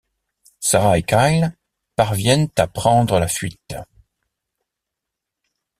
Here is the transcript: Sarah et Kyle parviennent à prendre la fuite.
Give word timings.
Sarah 0.59 0.97
et 0.97 1.03
Kyle 1.03 1.55
parviennent 1.95 2.49
à 2.57 2.65
prendre 2.65 3.19
la 3.19 3.27
fuite. 3.27 3.75